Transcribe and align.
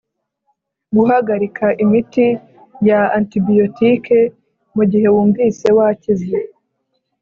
guhagarika 0.95 1.65
imiti 1.83 2.27
ya 2.87 2.99
antibiyotike 3.17 4.19
mu 4.75 4.83
gihe 4.91 5.07
wumvise 5.13 5.67
wakize 5.77 6.37